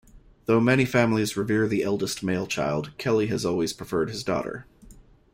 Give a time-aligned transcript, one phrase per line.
[0.47, 4.65] Though many families revere the eldest male child, Kelly has always preferred his daughter.